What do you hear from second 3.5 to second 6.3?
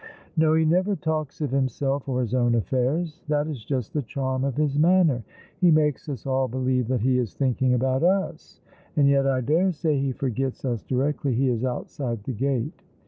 just the charm of his manner. He makes us